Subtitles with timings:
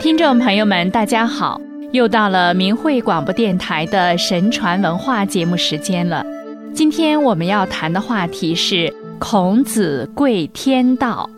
[0.00, 1.60] 听众朋友们，大家好！
[1.92, 6.24] 又到了明慧广播电台的神传文化节目时间了。
[6.72, 11.28] 今天我们要谈的话题是孔子贵天道。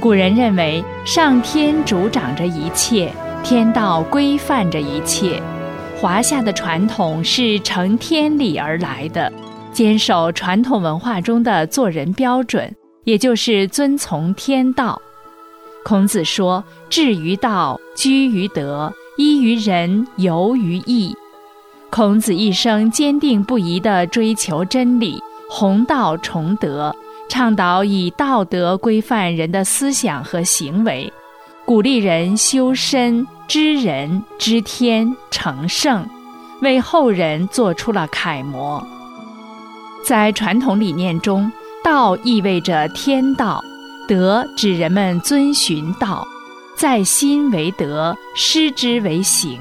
[0.00, 3.12] 古人认为，上天主掌着一切，
[3.44, 5.40] 天道规范着一切。
[6.00, 9.32] 华夏的传统是承天理而来的，
[9.72, 12.74] 坚守传统文化中的做人标准。
[13.04, 15.00] 也就是遵从天道。
[15.82, 21.16] 孔子说：“志于道，居于德，依于仁，游于义。”
[21.90, 26.94] 孔子一生坚定不移地追求真理，弘道崇德，
[27.28, 31.10] 倡导以道德规范人的思想和行为，
[31.64, 36.06] 鼓励人修身、知人、知天、成圣，
[36.60, 38.86] 为后人做出了楷模。
[40.04, 41.50] 在传统理念中。
[41.82, 43.64] 道意味着天道，
[44.06, 46.26] 德指人们遵循道，
[46.76, 49.58] 在心为德，失之为行。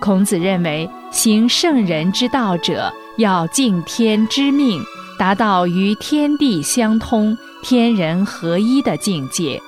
[0.00, 4.82] 孔子认为，行圣人之道者，要敬天之命，
[5.18, 9.60] 达到与天地相通、天人合一的境界。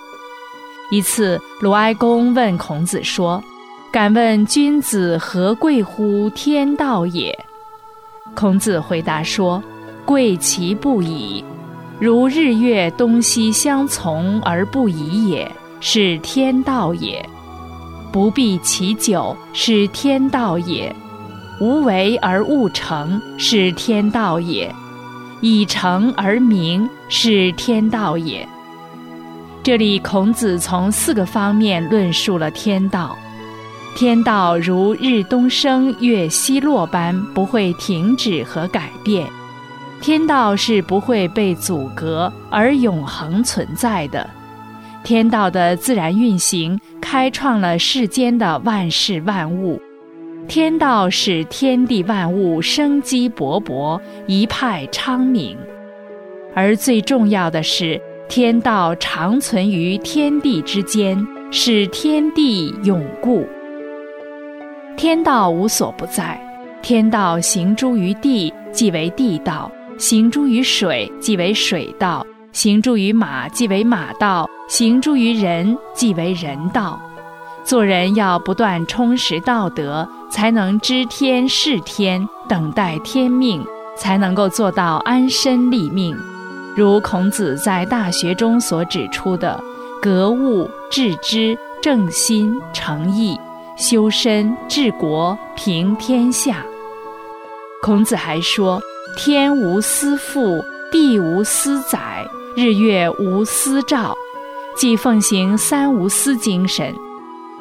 [0.90, 3.42] 一次，鲁哀公问孔子说
[3.92, 7.38] ：“敢问君子何贵乎天道也？”
[8.34, 9.62] 孔子回答说
[10.06, 11.44] ：“贵其不已。”
[12.00, 17.20] 如日月东西相从而不移也，是天道也；
[18.12, 20.92] 不避其久，是天道也；
[21.60, 24.72] 无为而物成，是天道也；
[25.40, 28.48] 以成而明，是天道也。
[29.64, 33.18] 这里，孔子从四个方面论述了天道：
[33.96, 39.28] 天道如日东升、月西落般，不会停止和改变。
[40.00, 44.28] 天道是不会被阻隔而永恒存在的，
[45.02, 49.80] 天道的自然运行开创了世间的万事万物，
[50.46, 55.56] 天道使天地万物生机勃勃，一派昌明，
[56.54, 63.44] 而最重要的是，天道长存于天地之间，使天地永固。
[64.96, 66.40] 天道无所不在，
[66.80, 69.70] 天道行诸于地，即为地道。
[69.98, 77.00] 行诸于水，即为水道；行诸于马，即为马道；行诸于人，即为人道。
[77.64, 83.62] 做人要不断充实道德，才能知天视天，等待天命，
[83.96, 86.16] 才能够做到安身立命。
[86.76, 89.60] 如孔子在《大学》中所指出的：
[90.00, 93.36] 格物、致知、正心、诚意、
[93.76, 96.64] 修身、治国、平天下。
[97.82, 98.80] 孔子还说。
[99.18, 102.24] 天无私覆，地无私载，
[102.54, 104.16] 日月无私照，
[104.76, 106.94] 即奉行三无私精神。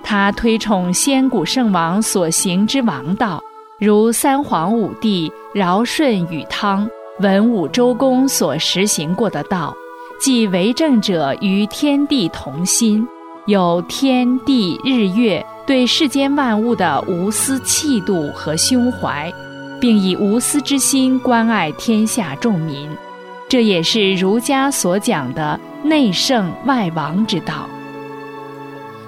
[0.03, 3.41] 他推崇先古圣王所行之王道，
[3.79, 6.87] 如三皇五帝尧舜禹汤、
[7.21, 9.75] 文武周公所实行过的道，
[10.19, 13.05] 即为政者与天地同心，
[13.47, 19.33] 有天地日月对世间万物的无私气度和胸怀。
[19.79, 22.89] 并以无私之心关爱天下众民，
[23.47, 27.67] 这也是儒家所讲的内圣外王之道。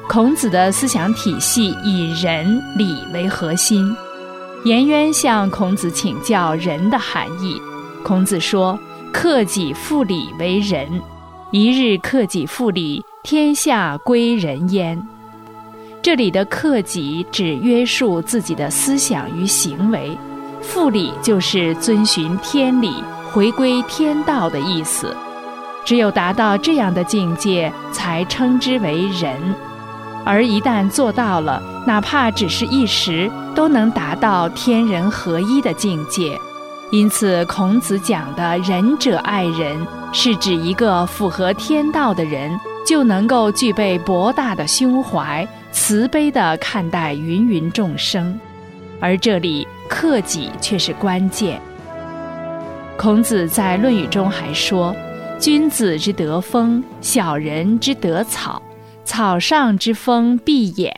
[0.07, 3.95] 孔子的思想体系以仁礼为核心。
[4.65, 7.61] 颜渊向孔子请教仁的含义，
[8.03, 8.77] 孔子说
[9.13, 11.01] ：“克己复礼为仁，
[11.51, 15.01] 一日克己复礼，天下归仁焉。”
[16.01, 20.17] 这里的克己指约束自己的思想与行为。
[20.71, 25.15] 复礼就是遵循天理、回归天道的意思。
[25.83, 29.35] 只有达到这样的境界，才称之为人。
[30.23, 36.37] 而一旦做到了，哪怕只是一时，都能达到天人合一的境界。
[36.91, 39.75] 因此，孔子讲的“仁者爱人”，
[40.13, 48.39] 是指一个符合天道的人，就能够具备博大的胸怀，慈悲地看待芸芸众生。
[48.99, 49.67] 而这里。
[49.89, 51.59] 克己却是关键。
[52.95, 54.95] 孔子在《论语》中还说
[55.39, 58.61] ：“君子之德风，小人之德草。
[59.03, 60.91] 草上之风必偃。”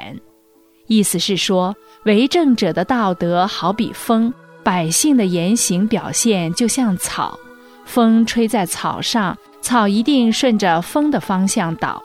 [0.88, 1.74] 意思是说，
[2.04, 7.40] 为政者的道德好比风，百姓的言行表现就像草。
[7.86, 12.02] 风吹在草上，草一定顺着风的方向倒。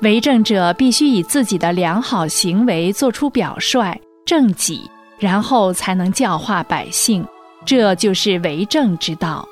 [0.00, 4.90] 为政者必须以自己的良好行为做出表率，正己。
[5.22, 7.24] 然后才能教化百姓，
[7.64, 9.48] 这就是为政之道。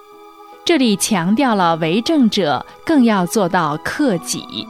[0.65, 4.67] 这里强调了为政者更要做到克己。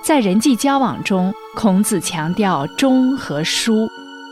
[0.00, 3.88] 在人际交往中，孔子强调忠和疏。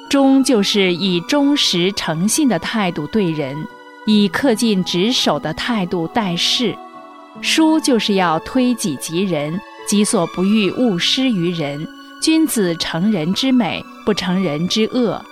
[0.09, 3.57] 忠就是以忠实诚信的态度对人，
[4.07, 6.73] 以恪尽职守的态度待事；
[7.43, 11.85] 疏就是要推己及人，己所不欲，勿施于人。
[12.23, 15.25] 君子成人之美，不成人之恶。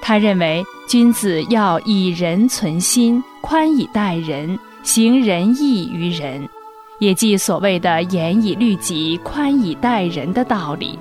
[0.00, 6.48] 他认为，君子要以仁存心，宽以待人，行仁义于人，
[6.98, 10.98] 也即所谓的严以律己、宽以待人的道理。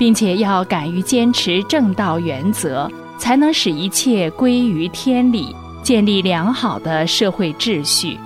[0.00, 8.16] 并且要敢于坚持正道原则，才能使一切归于天理，建立良好的社会秩序。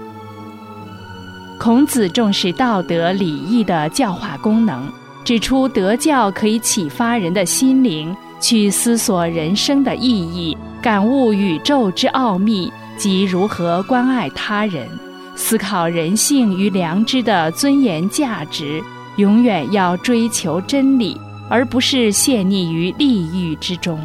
[1.58, 4.88] 孔子重视道德礼义的教化功能，
[5.25, 14.89] 指出德教可以启发人的心灵，去思索人生的意义，感悟宇宙之奥秘及如何关爱他人，
[15.35, 18.83] 思考人性与良知的尊严价值，
[19.17, 21.21] 永远要追求真理。
[21.51, 24.01] 而不是陷溺于利欲之中。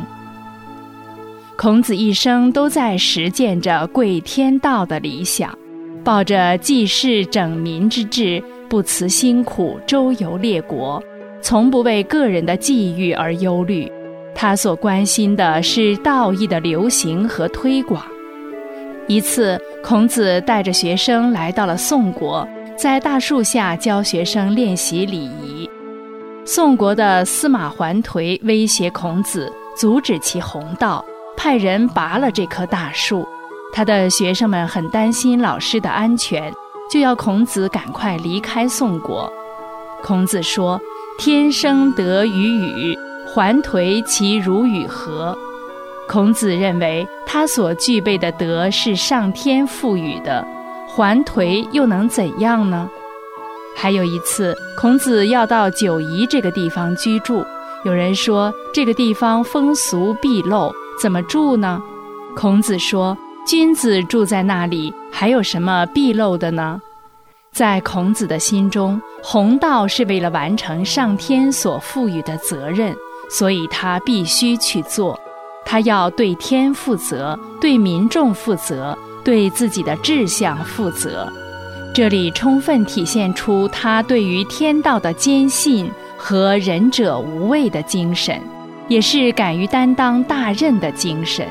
[1.55, 5.57] 孔子一生都在实践着贵天道的理想，
[6.03, 11.01] 抱着济世整民之志，不辞辛苦周游列国，
[11.41, 13.89] 从不为个人的际遇而忧虑。
[14.41, 18.01] 他所关心的是道义的流行和推广。
[19.05, 22.47] 一次，孔子带着学生来到了宋国，
[22.77, 25.69] 在大树下教学生练习礼仪。
[26.45, 31.03] 宋国的司马桓颓威胁孔子，阻止其弘道，
[31.35, 33.27] 派人拔了这棵大树。
[33.73, 36.49] 他的学生们很担心老师的安全，
[36.89, 39.29] 就要孔子赶快离开宋国。
[40.01, 40.79] 孔子说
[41.19, 42.97] ：“天生得与与，
[43.33, 45.37] 桓颓其如与何？”
[46.07, 50.45] 孔子认为他所具备的德是上天赋予的，
[50.87, 52.89] 桓颓又能怎样呢？
[53.75, 57.45] 还有一次，孔子要到九夷这个地方居住，
[57.85, 61.81] 有人说这个地方风俗毕露，怎么住呢？
[62.35, 63.15] 孔子说
[63.45, 66.81] ：“君子住在那里，还有什么毕露的呢？”
[67.53, 72.95] 在孔子的心中，弘道是为了完成上天所赋予的责任，
[73.29, 75.19] 所以他必须去做。
[75.63, 81.31] 他要对天负责，对民众负责，对自己的志向负责。
[81.93, 88.41] 这里充分体现出他对于天道的坚信和仁者无畏的精神，
[88.87, 91.47] 也是敢于担当大任的精神。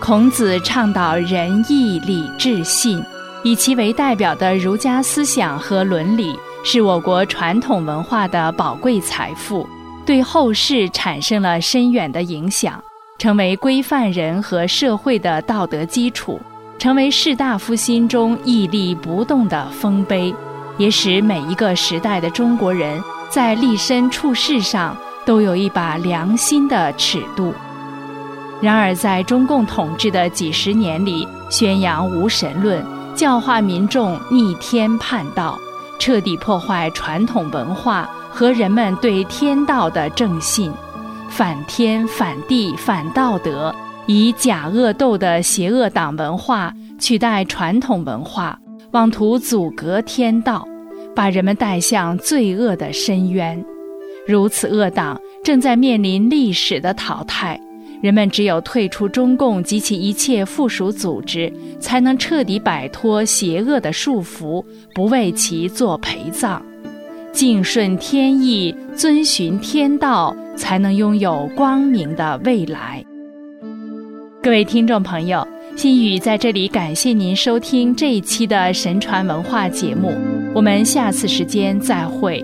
[0.00, 3.02] 孔子倡导仁义礼智信，
[3.42, 9.66] 以其为代表的儒家思想和伦理，是我国传统文化的宝贵财富，
[10.06, 12.82] 对后世产生了深远的影响，
[13.18, 16.40] 成为规范人和社会的道德基础。
[16.78, 20.32] 成为士大夫心中屹立不动的丰碑，
[20.76, 24.94] 也使每一个时代的中国人在立身处世上
[25.24, 27.52] 都有一把良心的尺度。
[28.60, 35.58] 然而，在中共统治的几十年里，宣扬无神论，教化民众逆天叛道，
[35.98, 40.70] 彻底破坏传统文化和人们对天道的正信，
[41.30, 43.74] 反天反地反道德。
[44.04, 50.68] 以假恶斗的邪恶党文化取代传统文化，妄图阻隔天道，
[51.14, 53.64] 把人们带向罪恶的深渊。
[54.26, 57.58] 如此恶党正在面临历史的淘汰，
[58.02, 61.50] 人们只有退出中共及其一切附属组织，
[61.80, 64.62] 才能彻底摆脱邪恶的束缚，
[64.94, 66.62] 不为其做陪葬。
[67.36, 73.04] 敬顺天意，遵循天道，才能拥有光明的未来。
[74.42, 80.14] 各位听众朋友，心雨在这里感谢您收听这一期的神传文化节目，
[80.54, 82.42] 我们下次时间再会。